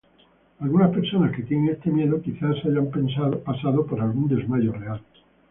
Algunas 0.61 0.89
personas 0.95 1.31
que 1.31 1.43
tienen 1.43 1.69
este 1.75 1.91
miedo, 1.91 2.19
quizás 2.23 2.55
hayan 2.65 2.89
pasado 3.45 3.85
por 3.85 4.01
algún 4.01 4.27
desmayo 4.27 4.71
real. 4.71 4.99